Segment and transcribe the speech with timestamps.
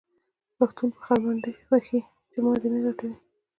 [0.57, 1.99] پښتون په خر منډې وهې
[2.31, 3.15] چې ما دې نه لټوي.